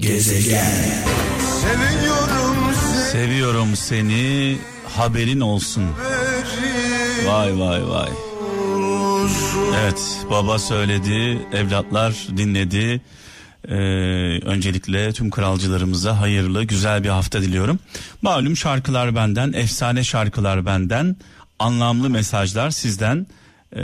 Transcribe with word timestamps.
Gezegen. 0.00 1.04
Seviyorum 1.62 2.74
seni. 2.74 3.10
Seviyorum 3.12 3.76
seni. 3.76 4.58
Haberin 4.96 5.40
olsun. 5.40 5.84
Vay 7.26 7.58
vay 7.60 7.88
vay. 7.88 8.08
Evet 9.80 10.26
baba 10.30 10.58
söyledi, 10.58 11.38
evlatlar 11.52 12.26
dinledi. 12.36 13.00
Ee, 13.68 13.74
öncelikle 14.44 15.12
tüm 15.12 15.30
kralcılarımıza 15.30 16.20
hayırlı 16.20 16.64
güzel 16.64 17.04
bir 17.04 17.08
hafta 17.08 17.42
diliyorum. 17.42 17.78
Malum 18.22 18.56
şarkılar 18.56 19.14
benden, 19.14 19.52
efsane 19.52 20.04
şarkılar 20.04 20.66
benden, 20.66 21.16
anlamlı 21.58 22.10
mesajlar 22.10 22.70
sizden. 22.70 23.26
Ee, 23.76 23.80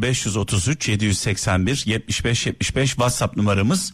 0533 0.00 0.88
781 0.88 1.82
75 1.86 2.46
75 2.46 2.88
WhatsApp 2.90 3.36
numaramız. 3.36 3.92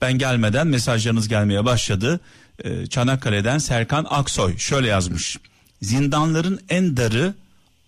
Ben 0.00 0.18
gelmeden 0.18 0.66
mesajlarınız 0.66 1.28
gelmeye 1.28 1.64
başladı. 1.64 2.20
Ee, 2.64 2.86
Çanakkale'den 2.86 3.58
Serkan 3.58 4.06
Aksoy 4.10 4.58
şöyle 4.58 4.88
yazmış. 4.88 5.36
Zindanların 5.82 6.60
en 6.68 6.96
darı 6.96 7.34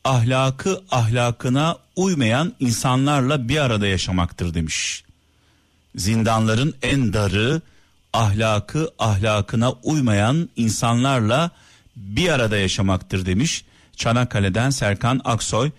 ahlakı 0.04 0.82
ahlakına 0.90 1.76
uymayan 1.96 2.52
insanlarla 2.60 3.48
bir 3.48 3.58
arada 3.58 3.86
yaşamaktır 3.86 4.54
demiş. 4.54 5.04
Zindanların 5.96 6.74
en 6.82 7.12
darı 7.12 7.62
ahlakı 8.12 8.90
ahlakına 8.98 9.72
uymayan 9.72 10.48
insanlarla 10.56 11.50
bir 11.96 12.28
arada 12.28 12.56
yaşamaktır 12.56 13.27
demiş. 13.27 13.64
Çanakkale'den 13.96 14.70
Serkan 14.70 15.20
Aksoy 15.24 15.70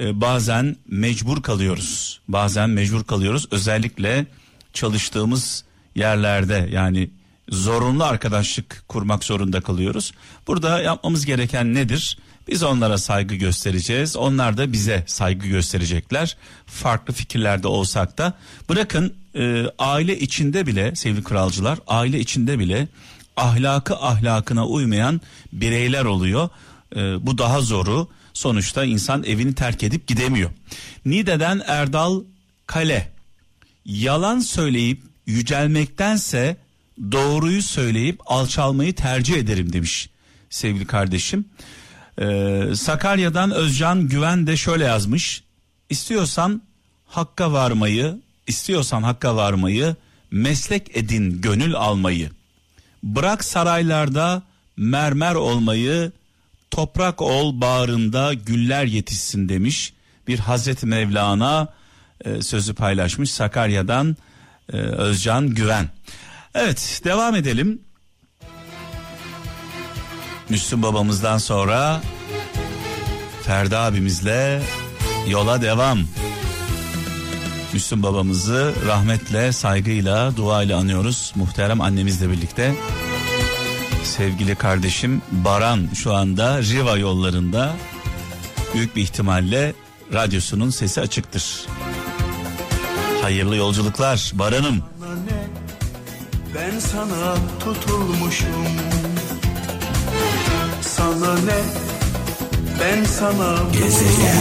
ee, 0.00 0.20
bazen 0.20 0.76
mecbur 0.88 1.42
kalıyoruz. 1.42 2.20
Bazen 2.28 2.70
mecbur 2.70 3.04
kalıyoruz. 3.04 3.46
Özellikle 3.50 4.26
çalıştığımız 4.72 5.64
yerlerde 5.94 6.68
yani 6.72 7.10
zorunlu 7.48 8.04
arkadaşlık 8.04 8.84
kurmak 8.88 9.24
zorunda 9.24 9.60
kalıyoruz. 9.60 10.12
Burada 10.46 10.82
yapmamız 10.82 11.26
gereken 11.26 11.74
nedir? 11.74 12.18
Biz 12.48 12.62
onlara 12.62 12.98
saygı 12.98 13.34
göstereceğiz. 13.34 14.16
Onlar 14.16 14.56
da 14.56 14.72
bize 14.72 15.04
saygı 15.06 15.46
gösterecekler. 15.48 16.36
Farklı 16.66 17.14
fikirlerde 17.14 17.68
olsak 17.68 18.18
da 18.18 18.34
bırakın 18.68 19.14
e, 19.34 19.64
aile 19.78 20.18
içinde 20.18 20.66
bile 20.66 20.96
sevgili 20.96 21.24
kralcılar 21.24 21.78
aile 21.86 22.20
içinde 22.20 22.58
bile 22.58 22.88
ahlakı 23.36 23.96
ahlakına 23.96 24.66
uymayan 24.66 25.20
bireyler 25.52 26.04
oluyor. 26.04 26.48
E, 26.96 27.26
bu 27.26 27.38
daha 27.38 27.60
zoru. 27.60 28.08
Sonuçta 28.32 28.84
insan 28.84 29.24
evini 29.24 29.54
terk 29.54 29.82
edip 29.82 30.06
gidemiyor. 30.06 30.50
Nide'den 31.04 31.62
Erdal 31.66 32.22
Kale 32.66 33.12
yalan 33.84 34.38
söyleyip 34.38 35.02
yücelmektense 35.30 36.56
doğruyu 37.12 37.62
söyleyip 37.62 38.20
alçalmayı 38.26 38.94
tercih 38.94 39.36
ederim 39.36 39.72
demiş 39.72 40.10
sevgili 40.50 40.86
kardeşim. 40.86 41.44
Ee, 42.20 42.62
Sakarya'dan 42.74 43.50
Özcan 43.50 44.08
Güven 44.08 44.46
de 44.46 44.56
şöyle 44.56 44.84
yazmış. 44.84 45.42
İstiyorsan 45.90 46.62
hakka 47.06 47.52
varmayı, 47.52 48.20
istiyorsan 48.46 49.02
hakka 49.02 49.36
varmayı, 49.36 49.96
meslek 50.30 50.96
edin 50.96 51.40
gönül 51.40 51.74
almayı. 51.74 52.30
Bırak 53.02 53.44
saraylarda 53.44 54.42
mermer 54.76 55.34
olmayı, 55.34 56.12
toprak 56.70 57.22
ol 57.22 57.60
bağrında 57.60 58.34
güller 58.34 58.84
yetişsin 58.84 59.48
demiş. 59.48 59.92
Bir 60.28 60.38
Hazreti 60.38 60.86
Mevlana 60.86 61.68
e, 62.24 62.42
sözü 62.42 62.74
paylaşmış 62.74 63.30
Sakarya'dan 63.30 64.16
e, 64.72 64.76
Özcan 64.76 65.48
Güven. 65.50 65.88
Evet 66.54 67.00
devam 67.04 67.34
edelim. 67.34 67.80
Müslüm 70.48 70.82
babamızdan 70.82 71.38
sonra 71.38 72.00
Ferdi 73.46 73.76
abimizle 73.76 74.62
yola 75.28 75.62
devam. 75.62 75.98
Müslüm 77.72 78.02
babamızı 78.02 78.74
rahmetle, 78.86 79.52
saygıyla, 79.52 80.36
duayla 80.36 80.78
anıyoruz. 80.78 81.32
Muhterem 81.36 81.80
annemizle 81.80 82.30
birlikte. 82.30 82.74
Sevgili 84.04 84.54
kardeşim 84.54 85.22
Baran 85.30 85.88
şu 85.94 86.14
anda 86.14 86.62
Riva 86.62 86.96
yollarında. 86.96 87.76
Büyük 88.74 88.96
bir 88.96 89.02
ihtimalle 89.02 89.74
radyosunun 90.12 90.70
sesi 90.70 91.00
açıktır. 91.00 91.66
Hayırlı 93.22 93.56
yolculuklar 93.56 94.30
Baran'ım. 94.34 94.82
Ben 96.54 96.78
sana 96.78 97.34
tutulmuşum. 97.64 98.66
Sana 100.80 101.34
ne? 101.34 101.60
Ben 102.80 103.04
sana 103.04 103.58
Gezegen. 103.72 104.36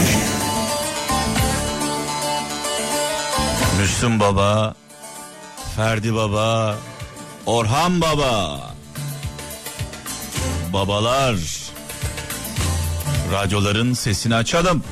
Müslüm 3.82 4.20
Baba, 4.20 4.76
Ferdi 5.76 6.16
Baba, 6.16 6.76
Orhan 7.46 8.02
Baba. 8.02 8.60
Babalar. 10.74 11.36
Radyoların 13.32 13.94
sesini 13.94 14.36
açalım. 14.36 14.84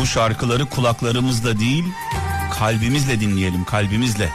Bu 0.00 0.06
şarkıları 0.06 0.66
kulaklarımızla 0.66 1.60
değil, 1.60 1.84
kalbimizle 2.58 3.20
dinleyelim, 3.20 3.64
kalbimizle. 3.64 4.32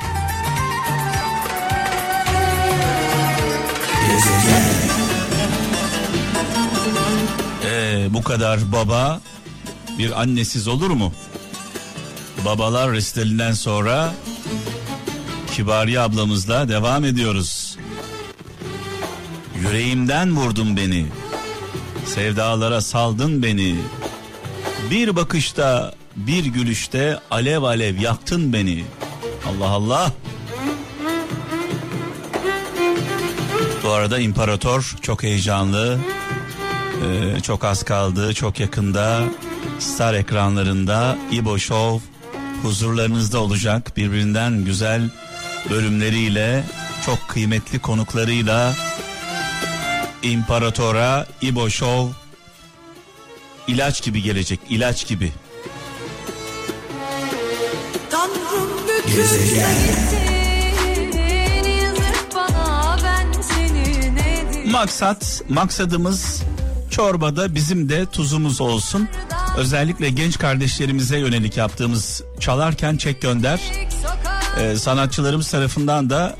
Ee, 7.66 8.08
bu 8.10 8.24
kadar 8.24 8.72
baba 8.72 9.22
bir 10.00 10.22
annesiz 10.22 10.68
olur 10.68 10.90
mu? 10.90 11.14
Babalar 12.46 12.92
restelinden 12.92 13.54
sonra 13.54 14.14
Kibariye 15.52 16.00
ablamızla 16.00 16.70
devam 16.70 17.06
ediyoruz. 17.06 17.78
Yüreğimden 19.62 20.36
vurdun 20.36 20.78
beni. 20.78 21.06
Sevdalara 22.06 22.82
saldın 22.82 23.44
beni. 23.44 23.76
Bir 24.92 25.16
bakışta, 25.16 25.94
bir 26.16 26.46
gülüşte 26.46 27.20
alev 27.32 27.64
alev 27.64 28.02
yaktın 28.02 28.54
beni. 28.54 28.84
Allah 29.48 29.70
Allah. 29.70 30.12
Bu 33.84 33.92
arada 33.92 34.20
imparator 34.20 34.96
çok 35.02 35.24
heyecanlı. 35.24 35.98
Ee, 37.06 37.40
çok 37.40 37.64
az 37.64 37.84
kaldı, 37.84 38.34
çok 38.34 38.60
yakında 38.60 39.24
Star 39.80 40.14
ekranlarında 40.14 41.18
İbo 41.32 41.60
Show 41.60 42.06
huzurlarınızda 42.64 43.40
olacak. 43.40 43.98
Birbirinden 43.98 44.66
güzel 44.66 45.10
bölümleriyle, 45.70 46.64
çok 47.06 47.28
kıymetli 47.28 47.80
konuklarıyla 47.80 48.74
İmparatora 50.24 51.28
İbo 51.42 51.70
Show 51.70 52.25
ilaç 53.68 54.04
gibi 54.04 54.22
gelecek, 54.22 54.60
ilaç 54.70 55.08
gibi. 55.08 55.32
Gezegen. 59.16 59.76
Maksat, 64.72 65.42
maksadımız 65.50 66.42
çorbada 66.92 67.56
bizim 67.56 67.90
de 67.90 68.06
tuzumuz 68.06 68.62
olsun. 68.62 69.08
Özellikle 69.58 70.10
genç 70.10 70.38
kardeşlerimize 70.38 71.18
yönelik 71.20 71.58
yaptığımız 71.58 72.24
çalarken 72.40 72.98
çek 72.98 73.22
gönder. 73.22 73.60
Ee, 74.60 74.76
sanatçılarımız 74.76 75.52
tarafından 75.52 76.10
da 76.10 76.36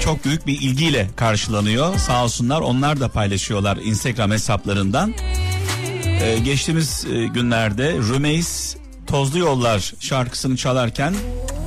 çok 0.00 0.24
büyük 0.24 0.46
bir 0.46 0.60
ilgiyle 0.60 1.10
karşılanıyor. 1.16 1.98
Sağ 1.98 2.24
olsunlar 2.24 2.60
onlar 2.60 3.00
da 3.00 3.08
paylaşıyorlar 3.08 3.76
Instagram 3.76 4.30
hesaplarından. 4.30 5.14
Ee, 6.24 6.38
geçtiğimiz 6.38 7.06
e, 7.12 7.26
günlerde 7.26 7.92
Rümeys 7.92 8.76
Tozlu 9.06 9.38
Yollar 9.38 9.92
şarkısını 10.00 10.56
çalarken 10.56 11.14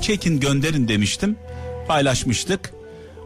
çekin 0.01 0.39
gönderin 0.39 0.87
demiştim. 0.87 1.35
Paylaşmıştık. 1.87 2.73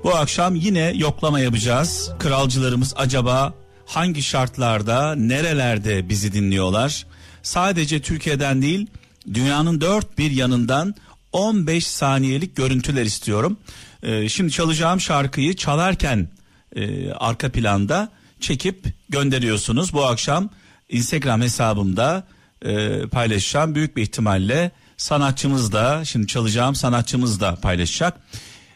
Bu 0.04 0.16
akşam 0.16 0.56
yine 0.56 0.94
yoklama 0.96 1.40
yapacağız. 1.40 2.12
Kralcılarımız 2.20 2.94
acaba 2.98 3.54
hangi 3.86 4.24
şartlarda, 4.24 5.16
nerelerde 5.16 6.10
bizi 6.10 6.34
dinliyorlar? 6.34 7.06
Sadece 7.44 8.02
Türkiye'den 8.02 8.62
değil, 8.62 8.88
dünyanın 9.34 9.82
dört 9.82 10.18
bir 10.18 10.32
yanından 10.32 10.96
15 11.32 11.88
saniyelik 11.88 12.56
görüntüler 12.56 13.06
istiyorum. 13.06 13.58
Ee, 14.04 14.30
şimdi 14.30 14.52
çalacağım 14.52 15.02
şarkıyı 15.02 15.56
çalarken 15.56 16.30
e, 16.76 17.12
arka 17.12 17.52
planda 17.52 18.12
çekip 18.40 18.86
gönderiyorsunuz. 19.10 19.94
Bu 19.94 20.06
akşam 20.06 20.50
Instagram 20.92 21.42
hesabımda 21.42 22.24
e, 22.66 23.02
paylaşacağım. 23.08 23.76
Büyük 23.76 23.98
bir 23.98 24.02
ihtimalle 24.02 24.72
sanatçımız 24.98 25.72
da 25.72 26.06
şimdi 26.06 26.28
çalacağım 26.28 26.76
sanatçımız 26.76 27.40
da 27.40 27.56
paylaşacak. 27.56 28.18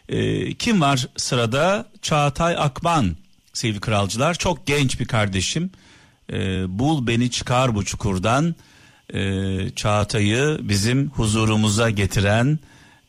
Ee, 0.08 0.54
kim 0.54 0.80
var 0.80 1.08
sırada? 1.16 1.86
Çağatay 2.02 2.56
Akman 2.58 3.16
sevgili 3.52 3.80
kralcılar. 3.80 4.34
Çok 4.34 4.66
genç 4.66 5.00
bir 5.00 5.04
kardeşim. 5.04 5.70
Ee, 6.32 6.78
bul 6.78 7.06
beni 7.06 7.30
çıkar 7.30 7.74
bu 7.74 7.84
çukurdan. 7.84 8.54
Ee, 9.14 9.70
Çağatay'ı 9.76 10.58
bizim 10.62 11.10
huzurumuza 11.10 11.90
getiren, 11.90 12.58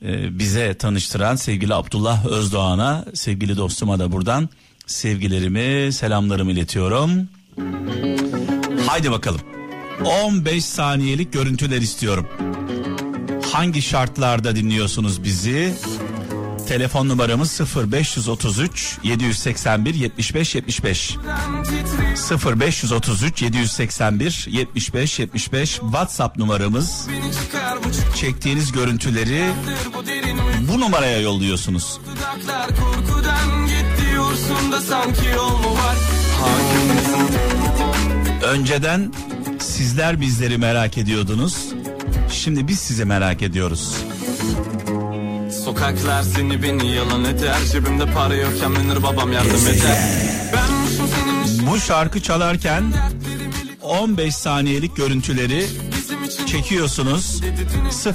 e, 0.01 0.39
bize 0.39 0.73
tanıştıran 0.73 1.35
sevgili 1.35 1.73
Abdullah 1.73 2.25
Özdoğan'a, 2.25 3.05
sevgili 3.13 3.57
dostuma 3.57 3.99
da 3.99 4.11
buradan 4.11 4.49
sevgilerimi, 4.85 5.93
selamlarımı 5.93 6.51
iletiyorum. 6.51 7.27
Haydi 8.87 9.11
bakalım. 9.11 9.41
15 10.05 10.65
saniyelik 10.65 11.33
görüntüler 11.33 11.81
istiyorum. 11.81 12.27
Hangi 13.51 13.81
şartlarda 13.81 14.55
dinliyorsunuz 14.55 15.23
bizi? 15.23 15.73
Telefon 16.67 17.09
numaramız 17.09 17.61
0533 17.75 18.97
781 19.03 19.93
75 19.93 20.55
75. 20.55 21.17
0533 22.45 23.41
781 23.41 24.47
75 24.49 25.19
75 25.19 25.69
WhatsApp 25.75 26.37
numaramız. 26.37 27.07
Çektiğiniz 28.15 28.71
görüntüleri 28.71 29.49
bu 30.71 30.79
numaraya 30.79 31.19
yolluyorsunuz. 31.19 31.99
Önceden 38.43 39.13
sizler 39.59 40.21
bizleri 40.21 40.57
merak 40.57 40.97
ediyordunuz. 40.97 41.57
Şimdi 42.31 42.67
biz 42.67 42.79
sizi 42.79 43.05
merak 43.05 43.41
ediyoruz. 43.41 43.95
Sokaklar 45.65 46.23
seni 46.23 46.63
beni 46.63 46.91
yalan 46.91 47.25
eder 47.25 47.57
Cebimde 47.71 48.05
para 48.05 48.35
yokken 48.35 48.71
menir 48.71 49.03
babam 49.03 49.31
yardım 49.31 49.67
eder 49.67 49.97
Bu 51.71 51.79
şarkı 51.79 52.21
çalarken 52.21 52.83
15 53.81 54.35
saniyelik 54.35 54.95
görüntüleri 54.95 55.65
çekiyorsunuz 56.47 57.41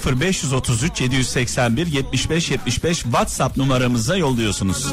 0533 0.06 1.00
781 1.00 1.86
75 1.86 2.50
75 2.50 2.98
WhatsApp 2.98 3.56
numaramıza 3.56 4.16
yolluyorsunuz. 4.16 4.86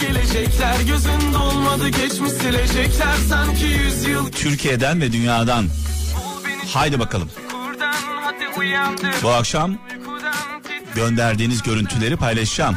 gelecekler 0.00 0.80
gözün 0.80 1.34
dolmadı 1.34 1.88
geçmiş 1.88 2.32
silecekler 2.32 3.16
sanki 3.28 3.64
yüzyıl. 3.64 4.32
Türkiye'den 4.32 5.00
ve 5.00 5.12
dünyadan. 5.12 5.66
Haydi 6.74 6.98
bakalım. 6.98 7.30
Bu 9.22 9.28
akşam 9.28 9.78
gönderdiğiniz 10.94 11.62
görüntüleri 11.62 12.16
paylaşacağım. 12.16 12.76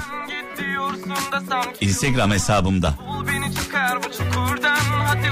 Instagram 1.82 2.32
hesabımda. 2.32 2.94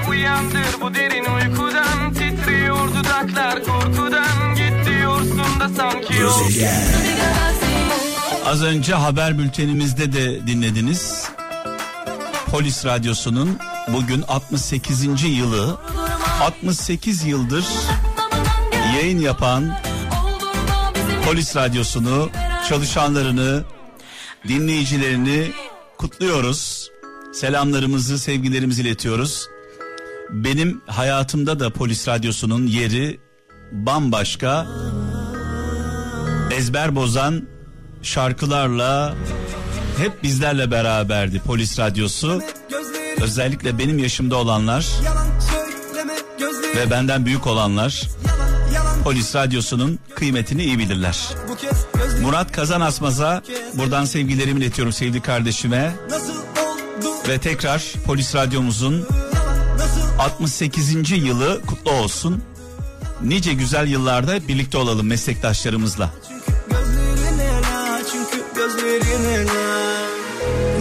Uyandır 0.09 0.81
bu 0.81 0.93
derin 0.93 1.25
uykudan 1.25 2.13
titriyor 2.13 2.95
dudaklar 2.95 3.63
korkudan 3.63 4.48
git 5.44 5.59
diyorsun 5.59 5.59
da 5.59 5.69
sanki 5.75 6.15
yok. 6.15 6.41
Az 8.45 8.63
önce 8.63 8.94
haber 8.94 9.38
bültenimizde 9.38 10.13
de 10.13 10.47
dinlediniz. 10.47 11.24
Polis 12.51 12.86
Radyosu'nun 12.86 13.57
bugün 13.94 14.21
68. 14.27 15.24
yılı 15.24 15.77
68 16.41 17.24
yıldır 17.24 17.65
yayın 18.95 19.19
yapan 19.19 19.74
Polis 21.25 21.56
Radyosu'nu 21.56 22.30
çalışanlarını, 22.69 23.63
dinleyicilerini 24.47 25.51
kutluyoruz. 25.97 26.92
Selamlarımızı, 27.33 28.19
sevgilerimizi 28.19 28.81
iletiyoruz. 28.81 29.47
Benim 30.30 30.81
hayatımda 30.88 31.59
da 31.59 31.69
Polis 31.69 32.07
Radyosu'nun 32.07 32.68
yeri 32.68 33.19
bambaşka. 33.71 34.68
Ezber 36.51 36.95
bozan 36.95 37.47
şarkılarla 38.01 39.15
hep 39.97 40.23
bizlerle 40.23 40.71
beraberdi 40.71 41.39
Polis 41.39 41.79
Radyosu. 41.79 42.41
Özellikle 43.21 43.77
benim 43.77 43.99
yaşımda 43.99 44.35
olanlar 44.35 44.87
ve 46.75 46.91
benden 46.91 47.25
büyük 47.25 47.47
olanlar 47.47 48.03
Polis 49.03 49.35
Radyosu'nun 49.35 49.99
kıymetini 50.15 50.63
iyi 50.63 50.79
bilirler. 50.79 51.27
Murat 52.21 52.51
Kazan 52.51 52.81
Asmaz'a 52.81 53.41
buradan 53.73 54.05
sevgilerimi 54.05 54.59
iletiyorum 54.59 54.93
sevgili 54.93 55.21
kardeşime. 55.21 55.95
Ve 57.27 57.37
tekrar 57.37 57.93
Polis 58.05 58.35
Radyomuzun 58.35 59.07
68. 60.19 61.11
yılı 61.11 61.61
kutlu 61.65 61.91
olsun. 61.91 62.43
Nice 63.23 63.53
güzel 63.53 63.87
yıllarda 63.87 64.47
birlikte 64.47 64.77
olalım 64.77 65.07
meslektaşlarımızla. 65.07 66.09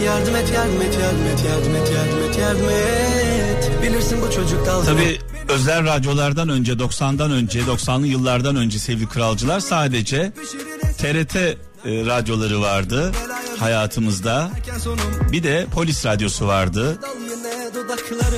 Yardım 0.05 0.35
et, 0.35 0.51
yardım 0.55 0.81
et, 0.81 0.97
yardım 1.01 1.25
et, 1.25 1.45
yardım 1.45 1.75
et, 1.75 1.91
yardım 1.95 2.29
et, 2.29 2.37
yardım 2.37 2.69
et. 2.69 3.71
Bilirsin 3.83 4.21
bu 4.21 4.31
çocuk 4.31 4.65
dalga. 4.65 4.85
Tabii 4.85 5.19
özel 5.49 5.85
radyolardan 5.85 6.49
önce 6.49 6.73
90'dan 6.73 7.31
önce 7.31 7.59
90'lı 7.59 8.07
yıllardan 8.07 8.55
önce 8.55 8.79
sevgili 8.79 9.09
kralcılar 9.09 9.59
sadece 9.59 10.31
TRT 10.97 11.35
e, 11.35 11.57
radyoları 11.85 12.61
vardı 12.61 13.11
hayatımızda. 13.59 14.49
Bir 15.31 15.43
de 15.43 15.67
polis 15.73 16.05
radyosu 16.05 16.47
vardı. 16.47 16.97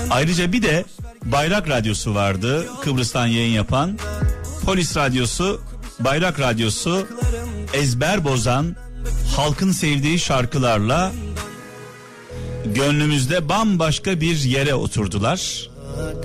Ayrıca 0.09 0.51
bir 0.51 0.61
de 0.61 0.85
bayrak 1.25 1.69
radyosu 1.69 2.15
vardı 2.15 2.65
Kıbrıs'tan 2.81 3.27
yayın 3.27 3.53
yapan. 3.53 3.99
Polis 4.65 4.97
radyosu, 4.97 5.61
bayrak 5.99 6.39
radyosu 6.39 7.07
ezber 7.73 8.23
bozan 8.23 8.75
halkın 9.35 9.71
sevdiği 9.71 10.19
şarkılarla 10.19 11.11
gönlümüzde 12.65 13.49
bambaşka 13.49 14.21
bir 14.21 14.37
yere 14.37 14.75
oturdular. 14.75 15.69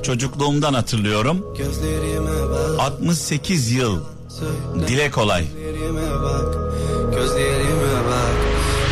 Çocukluğumdan 0.03 0.75
hatırlıyorum. 0.75 1.47
68 2.79 3.71
yıl. 3.73 4.01
Dile 4.89 5.11
kolay. 5.11 5.45
Gözlerime 7.15 8.03
bak. 8.09 8.35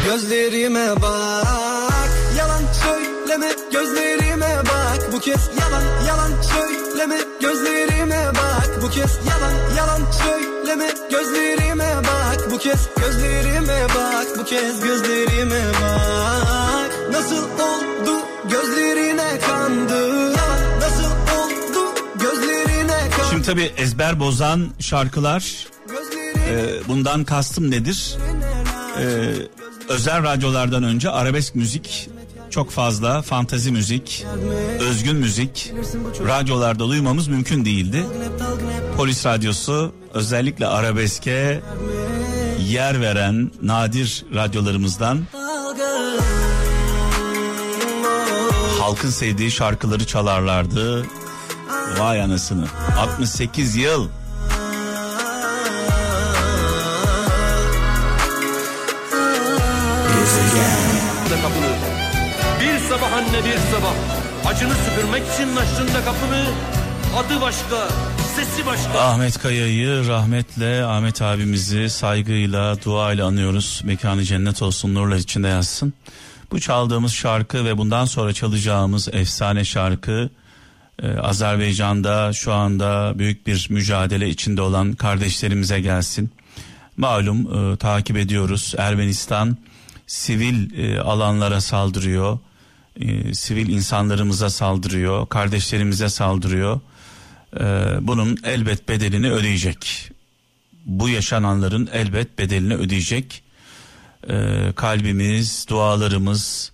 Gözlerime 0.07 1.03
bak. 1.03 1.47
Yalan 2.39 2.63
söyleme 2.73 3.49
gözlerime 3.73 4.57
bak. 4.65 5.13
Bu 5.13 5.21
kez 5.21 5.51
yalan 5.61 5.83
yalan 6.07 6.43
söyleme 6.43 7.19
gözlerime 7.41 8.27
bak. 8.35 8.83
Bu 8.83 8.91
kez 8.91 9.19
yalan 9.29 9.77
yalan 9.77 10.11
söyleme 10.11 10.54
gözlerime 11.11 11.95
bak. 11.97 12.51
Bu 12.53 12.59
kez 12.59 12.89
gözlerime 13.01 13.87
bak. 13.95 14.27
Bu 14.39 14.45
kez 14.45 14.81
gözlerime 14.81 15.63
bak. 15.83 16.91
Nasıl 17.13 17.45
oldu 17.45 18.21
gözlerine 18.51 19.39
kandı 19.41 20.35
Şimdi 23.31 23.47
tabi 23.47 23.63
ezber 23.77 24.21
bozan 24.21 24.69
şarkılar 24.81 25.67
e, 26.51 26.89
bundan 26.89 27.25
kastım 27.25 27.71
nedir? 27.71 28.17
E, 29.01 29.35
özel 29.89 30.23
radyolardan 30.23 30.83
önce 30.83 31.11
arabesk 31.11 31.55
müzik 31.55 32.09
çok 32.51 32.71
fazla 32.71 33.23
fantazi 33.23 33.73
müzik, 33.73 34.27
özgün 34.81 35.17
müzik 35.17 35.73
radyolarda 36.27 36.89
duymamız 36.89 37.29
mümkün 37.29 37.65
değildi. 37.65 38.05
Polis 38.97 39.27
radyosu 39.27 39.95
özellikle 40.15 40.67
arabeske 40.67 41.61
yer 42.59 43.01
veren 43.01 43.51
nadir 43.63 44.25
radyolarımızdan 44.35 45.19
halkın 48.81 49.11
sevdiği 49.11 49.51
şarkıları 49.51 50.07
çalarlardı. 50.07 51.07
Vay 51.99 52.23
anasını. 52.23 52.65
68 52.99 53.77
yıl. 53.77 54.09
Bir 62.61 62.79
sabah 62.89 63.13
anne 63.13 63.45
bir 63.45 63.59
sabah 63.73 63.95
Acını 64.47 64.73
süpürmek 64.75 65.23
için 65.35 65.57
açtın 65.57 65.89
da 65.95 66.05
kapını 66.05 66.45
Adı 67.17 67.41
başka 67.41 67.89
sesi 68.37 68.67
başka 68.67 69.01
Ahmet 69.01 69.39
Kaya'yı 69.39 70.09
rahmetle 70.09 70.85
Ahmet 70.85 71.23
abimizi 71.23 71.91
saygıyla 71.91 72.83
duayla 72.83 73.27
anıyoruz 73.27 73.83
Mekanı 73.85 74.25
cennet 74.25 74.63
olsun 74.63 74.95
nurlar 74.95 75.17
içinde 75.17 75.49
yazsın 75.49 75.95
Bu 76.51 76.61
çaldığımız 76.61 77.13
şarkı 77.13 77.65
ve 77.65 77.79
bundan 77.79 78.05
sonra 78.05 78.33
çalacağımız 78.33 79.09
efsane 79.13 79.65
şarkı 79.65 80.31
ee, 81.03 81.19
Azerbaycan'da 81.19 82.33
şu 82.33 82.53
anda 82.53 83.19
büyük 83.19 83.47
bir 83.47 83.67
mücadele 83.71 84.29
içinde 84.29 84.63
olan 84.63 84.93
kardeşlerimize 84.93 85.81
gelsin. 85.81 86.31
Malum 86.97 87.73
e, 87.73 87.77
takip 87.77 88.17
ediyoruz 88.17 88.75
Ermenistan 88.79 89.57
sivil 90.07 90.79
e, 90.79 91.01
alanlara 91.01 91.61
saldırıyor. 91.61 92.39
E, 93.01 93.35
sivil 93.35 93.69
insanlarımıza 93.69 94.51
saldırıyor, 94.51 95.27
kardeşlerimize 95.29 96.09
saldırıyor. 96.09 96.81
E, 97.61 97.65
bunun 98.01 98.39
elbet 98.45 98.89
bedelini 98.89 99.31
ödeyecek. 99.31 100.11
Bu 100.87 101.09
yaşananların 101.09 101.89
elbet 101.93 102.39
bedelini 102.39 102.75
ödeyecek. 102.75 103.43
E, 104.29 104.69
kalbimiz, 104.77 105.67
dualarımız 105.69 106.73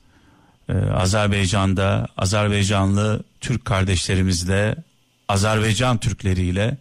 e, 0.69 0.73
Azerbaycan'da, 0.73 2.09
Azerbaycanlı 2.17 3.23
Türk 3.41 3.65
kardeşlerimizle, 3.65 4.77
Azerbaycan 5.29 5.99
Türkleriyle 5.99 6.77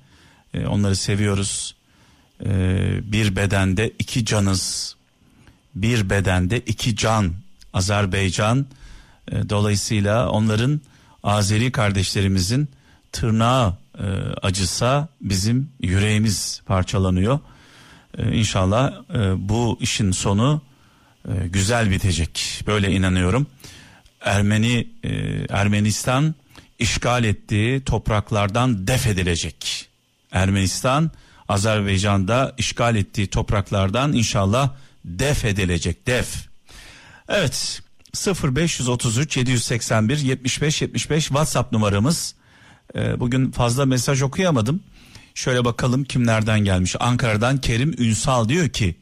e, 0.54 0.66
onları 0.66 0.96
seviyoruz. 0.96 1.76
E, 2.46 2.52
bir 3.12 3.36
bedende 3.36 3.92
iki 4.00 4.26
canız, 4.26 4.96
bir 5.76 6.10
bedende 6.10 6.60
iki 6.60 6.96
can. 6.96 7.34
Azerbaycan 7.74 8.66
e, 9.32 9.50
dolayısıyla 9.50 10.30
onların 10.30 10.82
Azeri 11.24 11.72
kardeşlerimizin 11.72 12.70
tırnağı 13.12 13.74
e, 14.00 14.04
acısa 14.42 15.08
bizim 15.22 15.72
yüreğimiz 15.80 16.62
parçalanıyor. 16.66 17.40
E, 18.18 18.36
inşallah 18.38 18.94
e, 19.14 19.50
bu 19.50 19.78
işin 19.82 20.12
sonu 20.12 20.62
e, 21.28 21.48
güzel 21.48 21.92
bitecek. 21.92 22.64
Böyle 22.68 22.92
inanıyorum. 22.92 23.48
Ermeni 24.22 24.88
e, 25.04 25.10
Ermenistan 25.50 26.36
işgal 26.80 27.24
ettiği 27.24 27.82
topraklardan 27.82 28.88
def 28.88 29.08
edilecek. 29.08 29.90
Ermenistan 30.32 31.12
Azerbaycan'da 31.50 32.56
işgal 32.58 32.96
ettiği 32.96 33.28
topraklardan 33.28 34.14
inşallah 34.14 34.70
def 35.06 35.46
edilecek 35.46 36.08
def. 36.08 36.48
Evet 37.30 37.82
0533 38.44 39.38
781 39.38 40.18
75 40.18 40.82
75 40.82 41.24
WhatsApp 41.24 41.72
numaramız. 41.72 42.36
Ee, 42.96 43.20
bugün 43.20 43.52
fazla 43.52 43.86
mesaj 43.86 44.22
okuyamadım. 44.22 44.80
Şöyle 45.36 45.66
bakalım 45.66 46.04
kimlerden 46.04 46.60
gelmiş. 46.60 46.96
Ankara'dan 47.00 47.58
Kerim 47.58 47.96
Ünsal 47.98 48.50
diyor 48.50 48.70
ki 48.70 48.96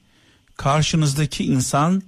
karşınızdaki 0.58 1.44
insan 1.44 2.03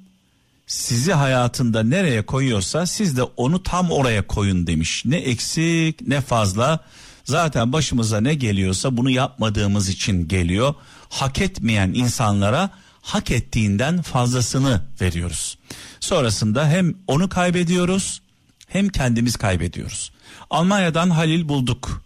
sizi 0.68 1.14
hayatında 1.14 1.84
nereye 1.84 2.26
koyuyorsa 2.26 2.86
siz 2.86 3.18
de 3.18 3.24
onu 3.24 3.64
tam 3.64 3.92
oraya 3.92 4.28
koyun 4.28 4.68
demiş. 4.68 5.06
Ne 5.06 5.18
eksik 5.18 6.08
ne 6.08 6.22
fazla. 6.22 6.80
Zaten 7.24 7.74
başımıza 7.74 8.22
ne 8.22 8.34
geliyorsa 8.34 8.98
bunu 8.98 9.10
yapmadığımız 9.10 9.90
için 9.90 10.28
geliyor. 10.28 10.74
Hak 11.10 11.42
etmeyen 11.42 11.92
insanlara 11.94 12.70
hak 13.02 13.32
ettiğinden 13.32 14.02
fazlasını 14.02 14.82
veriyoruz. 15.02 15.58
Sonrasında 16.00 16.68
hem 16.70 16.94
onu 17.08 17.30
kaybediyoruz 17.30 18.22
hem 18.70 18.90
kendimiz 18.90 19.36
kaybediyoruz. 19.36 20.12
Almanya'dan 20.50 21.10
Halil 21.10 21.50
bulduk. 21.50 22.04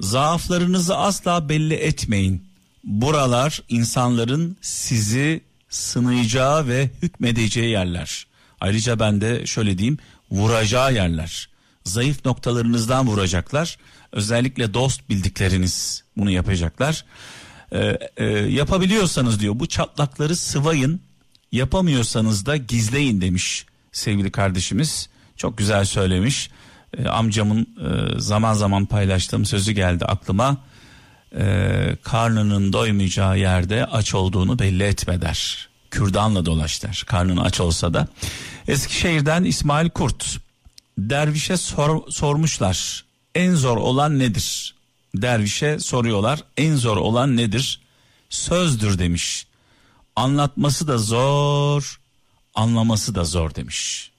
Zaaflarınızı 0.00 0.96
asla 0.96 1.48
belli 1.48 1.74
etmeyin. 1.74 2.44
Buralar 2.84 3.62
insanların 3.68 4.56
sizi 4.60 5.40
sınayacağı 5.68 6.68
ve 6.68 6.90
hükmedeceği 7.02 7.70
yerler. 7.70 8.26
Ayrıca 8.60 9.00
ben 9.00 9.20
de 9.20 9.46
şöyle 9.46 9.78
diyeyim 9.78 9.98
vuracağı 10.30 10.94
yerler. 10.94 11.48
Zayıf 11.84 12.24
noktalarınızdan 12.24 13.06
vuracaklar. 13.06 13.78
Özellikle 14.12 14.74
dost 14.74 15.08
bildikleriniz 15.08 16.04
bunu 16.16 16.30
yapacaklar. 16.30 17.04
Ee, 17.72 17.98
e, 18.16 18.24
yapabiliyorsanız 18.34 19.40
diyor 19.40 19.58
bu 19.58 19.66
çatlakları 19.66 20.36
sıvayın. 20.36 21.00
Yapamıyorsanız 21.52 22.46
da 22.46 22.56
gizleyin 22.56 23.20
demiş 23.20 23.66
sevgili 23.92 24.30
kardeşimiz. 24.30 25.08
Çok 25.36 25.58
güzel 25.58 25.84
söylemiş. 25.84 26.50
Ee, 26.98 27.08
amcamın 27.08 27.60
e, 27.60 28.20
zaman 28.20 28.54
zaman 28.54 28.86
paylaştığım 28.86 29.44
sözü 29.44 29.72
geldi 29.72 30.04
aklıma 30.04 30.56
e, 31.36 31.96
karnının 32.02 32.72
doymayacağı 32.72 33.38
yerde 33.38 33.86
aç 33.86 34.14
olduğunu 34.14 34.58
belli 34.58 34.82
etme 34.82 35.20
der. 35.20 35.68
Kürdanla 35.90 36.46
dolaş 36.46 36.82
der. 36.82 37.04
Karnın 37.06 37.36
aç 37.36 37.60
olsa 37.60 37.94
da. 37.94 38.08
Eskişehir'den 38.68 39.44
İsmail 39.44 39.90
Kurt. 39.90 40.38
Dervişe 40.98 41.56
sor, 41.56 42.10
sormuşlar. 42.10 43.04
En 43.34 43.54
zor 43.54 43.76
olan 43.76 44.18
nedir? 44.18 44.74
Dervişe 45.14 45.78
soruyorlar. 45.78 46.40
En 46.56 46.76
zor 46.76 46.96
olan 46.96 47.36
nedir? 47.36 47.80
Sözdür 48.30 48.98
demiş. 48.98 49.46
Anlatması 50.16 50.88
da 50.88 50.98
zor, 50.98 52.00
anlaması 52.54 53.14
da 53.14 53.24
zor 53.24 53.54
demiş. 53.54 54.10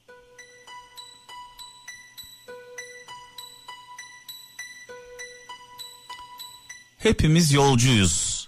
Hepimiz 6.97 7.51
yolcuyuz. 7.51 8.47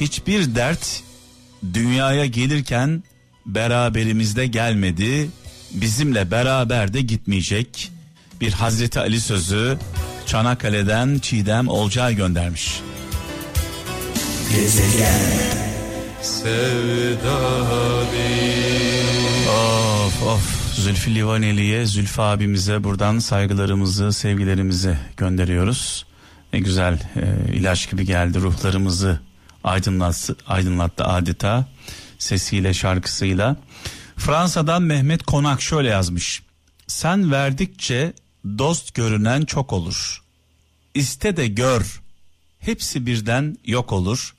Hiçbir 0.00 0.54
dert 0.54 1.02
dünyaya 1.74 2.26
gelirken 2.26 3.02
beraberimizde 3.46 4.46
gelmedi. 4.46 5.30
Bizimle 5.70 6.30
beraber 6.30 6.92
de 6.92 7.00
gitmeyecek. 7.00 7.92
Bir 8.40 8.52
Hazreti 8.52 9.00
Ali 9.00 9.20
sözü 9.20 9.78
Çanakkale'den 10.26 11.18
Çiğdem 11.18 11.68
Olcay 11.68 12.16
göndermiş. 12.16 12.80
Gezegen 14.54 15.58
Of 19.48 20.22
of 20.22 20.74
Zülfü 20.74 21.14
Livaneli'ye 21.14 21.86
Zülfü 21.86 22.22
abimize 22.22 22.84
buradan 22.84 23.18
saygılarımızı 23.18 24.12
sevgilerimizi 24.12 24.96
gönderiyoruz. 25.16 26.06
Ne 26.52 26.60
güzel 26.60 26.94
e, 26.94 27.54
ilaç 27.54 27.90
gibi 27.90 28.06
geldi 28.06 28.40
ruhlarımızı 28.40 29.20
aydınlattı, 29.64 30.36
aydınlattı 30.46 31.04
adeta 31.04 31.68
sesiyle 32.18 32.74
şarkısıyla. 32.74 33.56
Fransa'dan 34.16 34.82
Mehmet 34.82 35.22
Konak 35.22 35.62
şöyle 35.62 35.88
yazmış. 35.88 36.42
Sen 36.86 37.32
verdikçe 37.32 38.12
dost 38.58 38.94
görünen 38.94 39.44
çok 39.44 39.72
olur. 39.72 40.22
İste 40.94 41.36
de 41.36 41.48
gör. 41.48 42.00
Hepsi 42.60 43.06
birden 43.06 43.58
yok 43.64 43.92
olur. 43.92 44.34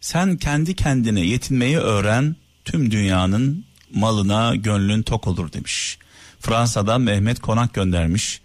Sen 0.00 0.36
kendi 0.36 0.76
kendine 0.76 1.20
yetinmeyi 1.20 1.78
öğren. 1.78 2.36
Tüm 2.64 2.90
dünyanın 2.90 3.64
malına 3.94 4.56
gönlün 4.56 5.02
tok 5.02 5.26
olur 5.26 5.52
demiş. 5.52 5.98
Fransa'dan 6.40 7.00
Mehmet 7.00 7.40
Konak 7.40 7.74
göndermiş. 7.74 8.40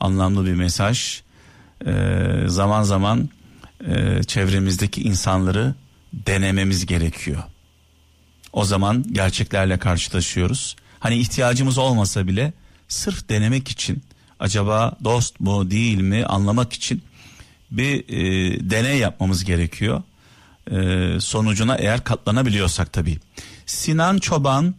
Anlamlı 0.00 0.46
bir 0.46 0.54
mesaj 0.54 1.22
zaman 2.46 2.82
zaman 2.82 3.28
e, 3.86 4.22
çevremizdeki 4.22 5.02
insanları 5.02 5.74
denememiz 6.12 6.86
gerekiyor. 6.86 7.42
O 8.52 8.64
zaman 8.64 9.04
gerçeklerle 9.12 9.78
karşılaşıyoruz. 9.78 10.76
Hani 11.00 11.18
ihtiyacımız 11.18 11.78
olmasa 11.78 12.26
bile 12.26 12.52
sırf 12.88 13.28
denemek 13.28 13.68
için 13.68 14.02
acaba 14.40 14.96
dost 15.04 15.40
mu 15.40 15.70
değil 15.70 15.98
mi 15.98 16.24
anlamak 16.26 16.72
için 16.72 17.02
bir 17.70 18.04
e, 18.08 18.70
deney 18.70 18.98
yapmamız 18.98 19.44
gerekiyor. 19.44 20.02
E, 20.70 21.20
sonucuna 21.20 21.76
eğer 21.76 22.04
katlanabiliyorsak 22.04 22.92
tabii. 22.92 23.18
Sinan 23.66 24.18
Çoban 24.18 24.74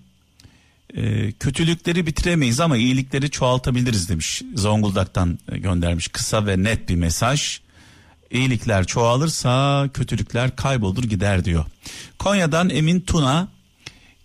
e, 0.93 1.31
kötülükleri 1.31 2.05
bitiremeyiz 2.07 2.59
ama 2.59 2.77
iyilikleri 2.77 3.29
çoğaltabiliriz 3.29 4.09
demiş. 4.09 4.41
Zonguldak'tan 4.55 5.39
göndermiş 5.47 6.07
kısa 6.07 6.45
ve 6.45 6.63
net 6.63 6.89
bir 6.89 6.95
mesaj. 6.95 7.59
İyilikler 8.31 8.85
çoğalırsa 8.85 9.85
kötülükler 9.93 10.55
kaybolur 10.55 11.03
gider 11.03 11.45
diyor. 11.45 11.65
Konya'dan 12.19 12.69
Emin 12.69 12.99
Tuna 12.99 13.47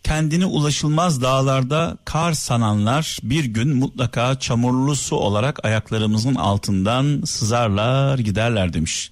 kendini 0.03 0.47
ulaşılmaz 0.47 1.23
dağlarda 1.23 1.99
kar 2.05 2.33
sananlar 2.33 3.19
bir 3.23 3.45
gün 3.45 3.77
mutlaka 3.77 4.39
çamurlu 4.39 4.97
su 4.97 5.17
olarak 5.17 5.65
ayaklarımızın 5.65 6.35
altından 6.35 7.23
sızarlar 7.25 8.19
giderler 8.19 8.73
demiş. 8.73 9.11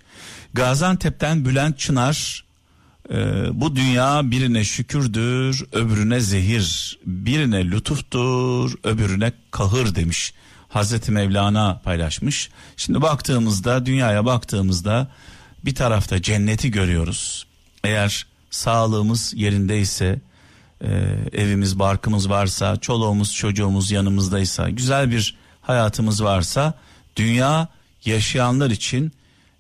Gaziantep'ten 0.54 1.44
Bülent 1.44 1.78
Çınar 1.78 2.44
ee, 3.10 3.14
bu 3.52 3.76
dünya 3.76 4.30
birine 4.30 4.64
şükürdür, 4.64 5.64
öbürüne 5.72 6.20
zehir, 6.20 6.98
birine 7.06 7.64
lütuftur, 7.64 8.74
öbürüne 8.84 9.32
kahır 9.50 9.94
demiş. 9.94 10.34
Hazreti 10.68 11.12
Mevlana 11.12 11.80
paylaşmış. 11.84 12.50
Şimdi 12.76 13.02
baktığımızda, 13.02 13.86
dünyaya 13.86 14.24
baktığımızda 14.24 15.08
bir 15.64 15.74
tarafta 15.74 16.22
cenneti 16.22 16.70
görüyoruz. 16.70 17.46
Eğer 17.84 18.26
sağlığımız 18.50 19.32
yerindeyse, 19.36 20.20
e, 20.80 20.88
evimiz, 21.32 21.78
barkımız 21.78 22.30
varsa, 22.30 22.76
çoluğumuz, 22.76 23.34
çocuğumuz 23.34 23.90
yanımızdaysa, 23.90 24.70
güzel 24.70 25.10
bir 25.10 25.36
hayatımız 25.62 26.24
varsa, 26.24 26.74
dünya 27.16 27.68
yaşayanlar 28.04 28.70
için 28.70 29.12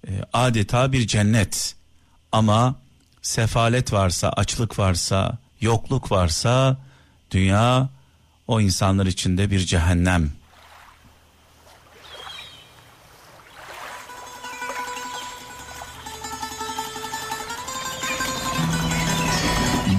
e, 0.08 0.10
adeta 0.32 0.92
bir 0.92 1.06
cennet. 1.06 1.74
Ama 2.32 2.74
sefalet 3.22 3.92
varsa, 3.92 4.28
açlık 4.28 4.78
varsa, 4.78 5.38
yokluk 5.60 6.12
varsa 6.12 6.76
Dünya 7.30 7.88
o 8.48 8.60
insanlar 8.60 9.06
içinde 9.06 9.50
bir 9.50 9.60
cehennem. 9.60 10.32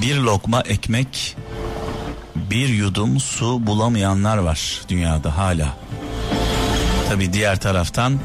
Bir 0.01 0.15
lokma 0.15 0.61
ekmek, 0.61 1.37
bir 2.35 2.69
yudum 2.69 3.19
su 3.19 3.67
bulamayanlar 3.67 4.37
var 4.37 4.81
dünyada 4.89 5.37
hala. 5.37 5.77
Tabi 7.09 7.33
diğer 7.33 7.59
taraftan 7.59 8.19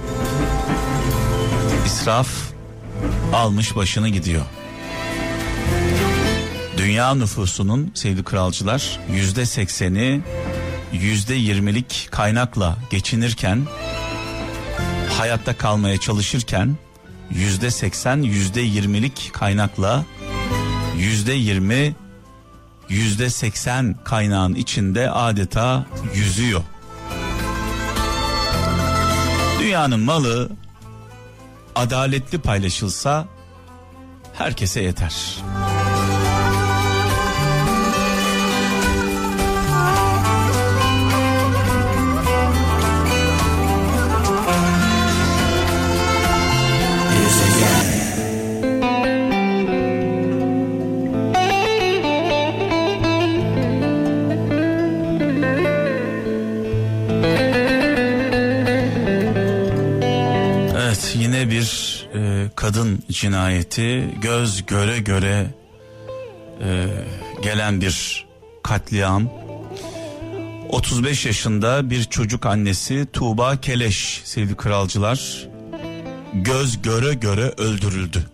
israf 1.87 2.29
almış 3.33 3.77
başını 3.77 4.09
gidiyor. 4.09 4.45
Dünya 6.77 7.15
nüfusunun 7.15 7.91
sevgili 7.95 8.25
kralcılar 8.25 9.01
yüzde 9.13 9.47
sekseni 9.47 10.21
yüzde 10.93 11.35
yirmilik 11.35 12.09
kaynakla 12.11 12.77
geçinirken 12.91 13.67
hayatta 15.19 15.57
kalmaya 15.57 16.01
çalışırken 16.01 16.77
yüzde 17.31 17.71
seksen 17.71 18.23
yüzde 18.23 18.61
yirmilik 18.61 19.31
kaynakla 19.33 20.05
yüzde 20.97 21.33
yirmi 21.33 21.95
yüzde 22.89 23.31
seksen 23.31 23.97
kaynağın 24.05 24.55
içinde 24.55 25.11
adeta 25.11 25.87
yüzüyor. 26.15 26.63
Dünyanın 29.61 30.01
malı 30.01 30.51
adaletli 31.75 32.39
paylaşılsa 32.39 33.29
herkese 34.39 34.81
yeter. 34.81 35.43
Kadın 62.55 63.03
cinayeti 63.11 64.15
göz 64.23 64.67
göre 64.67 64.99
göre 64.99 65.47
e, 66.63 66.87
gelen 67.43 67.81
bir 67.81 68.27
katliam. 68.63 69.31
35 70.69 71.27
yaşında 71.27 71.91
bir 71.91 72.05
çocuk 72.05 72.47
annesi 72.47 73.07
Tuğba 73.13 73.61
Keleş 73.61 74.21
sevgili 74.25 74.57
kralcılar 74.57 75.49
göz 76.33 76.83
göre 76.83 77.15
göre 77.15 77.53
öldürüldü. 77.59 78.27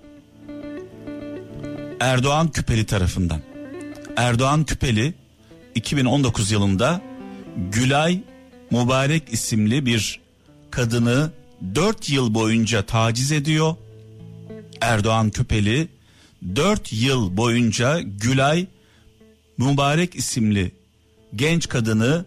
Erdoğan 2.00 2.48
Küpeli 2.48 2.86
tarafından. 2.86 3.40
Erdoğan 4.16 4.64
Küpeli 4.64 5.14
2019 5.74 6.50
yılında 6.50 7.00
Gülay 7.72 8.20
Mübarek 8.70 9.32
isimli 9.32 9.86
bir 9.86 10.20
kadını 10.70 11.30
4 11.74 12.10
yıl 12.10 12.34
boyunca 12.34 12.82
taciz 12.82 13.32
ediyor. 13.32 13.74
Erdoğan 14.82 15.30
Küpeli 15.30 15.88
4 16.56 16.92
yıl 16.92 17.36
boyunca 17.36 18.00
Gülay 18.00 18.66
Mübarek 19.58 20.14
isimli 20.14 20.72
genç 21.36 21.68
kadını 21.68 22.24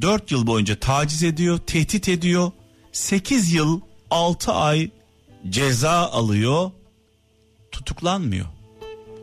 4 0.00 0.30
yıl 0.30 0.46
boyunca 0.46 0.80
taciz 0.80 1.22
ediyor, 1.22 1.58
tehdit 1.58 2.08
ediyor. 2.08 2.52
8 2.92 3.52
yıl 3.52 3.80
6 4.10 4.52
ay 4.52 4.90
ceza 5.48 5.90
alıyor, 5.92 6.70
tutuklanmıyor. 7.72 8.46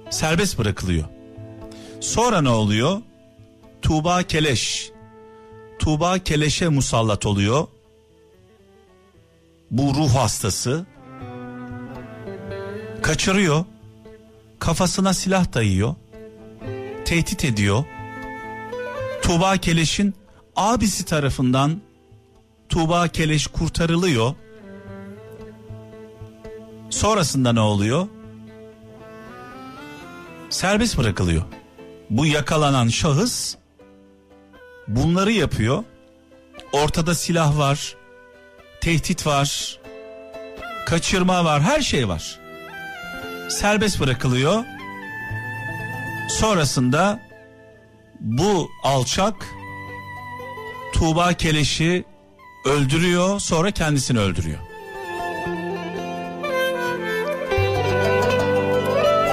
Serbest 0.09 0.59
bırakılıyor. 0.59 1.05
Sonra 1.99 2.41
ne 2.41 2.49
oluyor? 2.49 3.01
Tuğba 3.81 4.23
Keleş. 4.23 4.91
Tuğba 5.79 6.19
Keleş'e 6.19 6.67
musallat 6.69 7.25
oluyor 7.25 7.67
bu 9.73 9.93
ruh 9.95 10.15
hastası 10.15 10.85
kaçırıyor. 13.03 13.65
Kafasına 14.59 15.13
silah 15.13 15.53
dayıyor. 15.53 15.95
Tehdit 17.05 17.45
ediyor. 17.45 17.83
Tuğba 19.21 19.57
Keleş'in 19.57 20.15
abisi 20.55 21.05
tarafından 21.05 21.81
Tuğba 22.69 23.07
Keleş 23.07 23.47
kurtarılıyor. 23.47 24.35
Sonrasında 26.89 27.53
ne 27.53 27.59
oluyor? 27.59 28.07
Serbest 30.49 30.97
bırakılıyor. 30.97 31.43
Bu 32.09 32.25
yakalanan 32.25 32.87
şahıs 32.87 33.55
bunları 34.87 35.31
yapıyor. 35.31 35.83
Ortada 36.73 37.15
silah 37.15 37.57
var 37.57 37.95
tehdit 38.83 39.27
var, 39.27 39.79
kaçırma 40.85 41.45
var, 41.45 41.61
her 41.61 41.81
şey 41.81 42.07
var. 42.07 42.39
Serbest 43.49 43.99
bırakılıyor. 43.99 44.63
Sonrasında 46.29 47.19
bu 48.19 48.69
alçak 48.83 49.35
Tuğba 50.93 51.33
Keleş'i 51.33 52.05
öldürüyor, 52.65 53.39
sonra 53.39 53.71
kendisini 53.71 54.19
öldürüyor. 54.19 54.59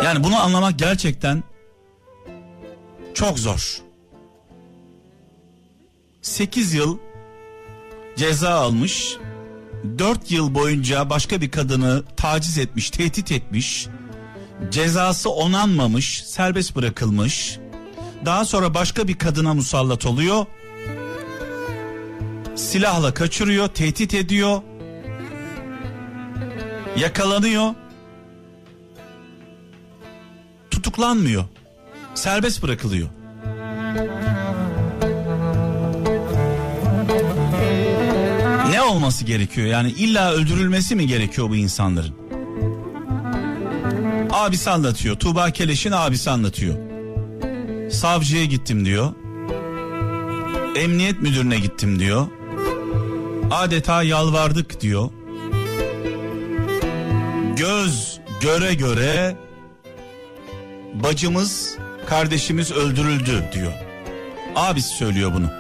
Yani 0.05 0.25
bunu 0.25 0.43
anlamak 0.43 0.79
gerçekten 0.79 1.43
çok 3.15 3.39
zor. 3.39 3.83
8 6.23 6.75
yıl 6.75 6.99
ceza 8.17 8.51
almış 8.51 9.17
4 9.99 10.31
yıl 10.31 10.55
boyunca 10.55 11.11
başka 11.11 11.41
bir 11.41 11.51
kadını 11.51 12.03
taciz 12.17 12.59
etmiş, 12.59 12.91
tehdit 12.91 13.33
etmiş. 13.33 13.87
Cezası 14.71 15.31
onanmamış, 15.31 16.25
serbest 16.25 16.77
bırakılmış. 16.77 17.59
Daha 18.25 18.45
sonra 18.45 18.75
başka 18.75 19.09
bir 19.09 19.19
kadına 19.19 19.55
musallat 19.55 20.07
oluyor. 20.07 20.47
Silahla 22.57 23.15
kaçırıyor, 23.15 23.69
tehdit 23.69 24.15
ediyor. 24.15 24.63
Yakalanıyor. 26.97 27.75
Tutuklanmıyor. 30.71 31.45
Serbest 32.15 32.63
bırakılıyor. 32.63 33.09
Olması 38.91 39.25
gerekiyor? 39.25 39.67
Yani 39.67 39.91
illa 39.91 40.33
öldürülmesi 40.33 40.97
mi 40.97 41.07
gerekiyor 41.07 41.49
bu 41.49 41.57
insanların? 41.57 42.15
Abisi 44.31 44.71
anlatıyor. 44.71 45.17
Tuğba 45.17 45.51
Keleş'in 45.51 45.93
abisi 45.93 46.31
anlatıyor. 46.31 46.75
Savcıya 47.91 48.45
gittim 48.45 48.85
diyor. 48.85 49.13
Emniyet 50.77 51.23
müdürüne 51.23 51.59
gittim 51.59 51.99
diyor. 51.99 52.27
Adeta 53.51 54.03
yalvardık 54.03 54.81
diyor. 54.81 55.11
Göz 57.57 58.21
göre 58.41 58.75
göre 58.75 59.37
bacımız 60.95 61.77
kardeşimiz 62.07 62.73
öldürüldü 62.73 63.45
diyor. 63.55 63.73
Abisi 64.57 64.89
söylüyor 64.97 65.33
bunu. 65.35 65.60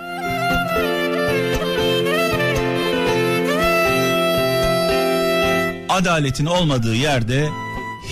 Adaletin 5.90 6.46
olmadığı 6.46 6.94
yerde 6.94 7.48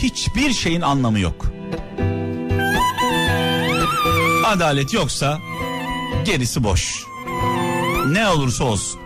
hiçbir 0.03 0.53
şeyin 0.53 0.81
anlamı 0.81 1.19
yok. 1.21 1.47
Adalet 4.47 4.93
yoksa 4.95 5.38
gerisi 6.25 6.64
boş. 6.64 7.05
Ne 8.07 8.29
olursa 8.29 8.64
olsun. 8.64 9.01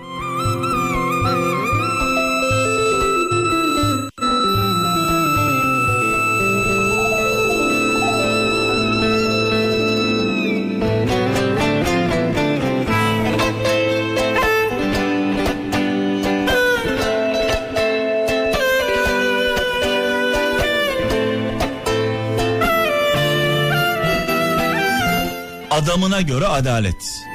Adamına 25.92 26.20
göre 26.20 26.46
adalet. 26.46 27.26